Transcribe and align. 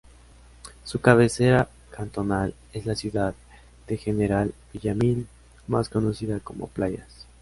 Su 0.83 0.99
cabecera 0.99 1.69
cantonal 1.91 2.55
es 2.73 2.87
la 2.87 2.95
ciudad 2.95 3.35
de 3.85 3.97
General 3.97 4.51
Villamil, 4.73 5.27
más 5.67 5.89
conocida 5.89 6.39
como 6.39 6.65
"Playas". 6.69 7.27